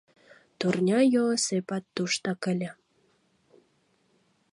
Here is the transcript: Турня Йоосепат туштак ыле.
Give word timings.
Турня 0.59 0.99
Йоосепат 1.13 1.83
туштак 1.95 2.41
ыле. 2.53 2.69